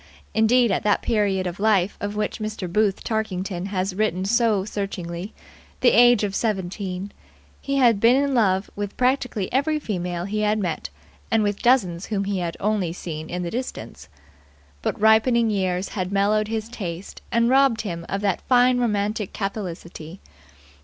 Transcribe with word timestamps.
Indeed, 0.33 0.71
at 0.71 0.81
that 0.81 1.03
period 1.03 1.45
of 1.45 1.59
life 1.59 1.95
of 2.01 2.15
which 2.15 2.39
Mr. 2.39 2.67
Booth 2.67 3.03
Tarkington 3.03 3.67
has 3.67 3.93
written 3.93 4.25
so 4.25 4.65
searchingly 4.65 5.31
the 5.81 5.91
age 5.91 6.23
of 6.23 6.33
seventeen 6.33 7.11
he 7.61 7.75
had 7.75 7.99
been 7.99 8.15
in 8.15 8.33
love 8.33 8.67
with 8.75 8.97
practically 8.97 9.53
every 9.53 9.79
female 9.79 10.25
he 10.25 10.39
met 10.55 10.89
and 11.29 11.43
with 11.43 11.61
dozens 11.61 12.07
whom 12.07 12.23
he 12.23 12.39
had 12.39 12.57
only 12.59 12.91
seen 12.91 13.29
in 13.29 13.43
the 13.43 13.51
distance; 13.51 14.09
but 14.81 14.99
ripening 14.99 15.51
years 15.51 15.89
had 15.89 16.11
mellowed 16.11 16.47
his 16.47 16.67
taste 16.67 17.21
and 17.31 17.49
robbed 17.49 17.81
him 17.81 18.03
of 18.09 18.21
that 18.21 18.41
fine 18.49 18.79
romantic 18.79 19.33
catholicity. 19.33 20.19